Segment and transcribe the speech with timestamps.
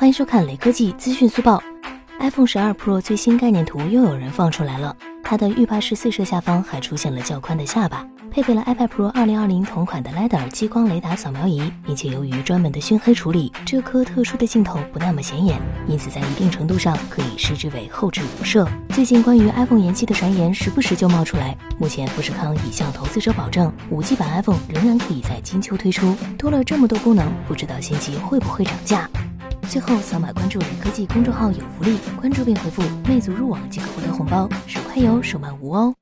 [0.00, 1.62] 欢迎收看雷科技资讯速报。
[2.20, 18.66] iPhone 十二 Pro 最新概念图又有人放出来了，它的浴霸式四摄下方还出现了较宽的下巴，配备了 iPad Pro 2020同款的 LiDAR 激光雷达扫描仪，并且由于专门的熏黑处理，这颗特殊的镜头不那么显眼，因此在一定程度上可以视之为后置无摄。
[18.88, 26.16] 最近关于 iPhone 延期的传言时不时就冒出来，目前富士康已向投资者保证，5G 版 iPhone 仍然可以在金秋推出。
[26.38, 29.06] 多了这么多功能，不知道新机会不会涨价？
[29.70, 35.94] 最后扫码关注零科技公众号有福利，关注并回复“魅族入网”即可获得红包，手快有，手慢无哦。